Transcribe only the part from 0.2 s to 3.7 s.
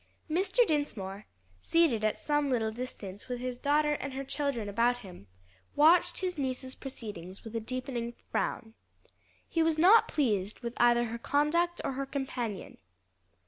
Mr. Dinsmore, seated at some little distance with his